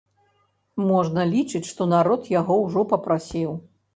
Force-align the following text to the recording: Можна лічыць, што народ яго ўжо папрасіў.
Можна 0.91 1.25
лічыць, 1.33 1.61
што 1.71 1.87
народ 1.93 2.21
яго 2.39 2.57
ўжо 2.65 2.87
папрасіў. 2.95 3.55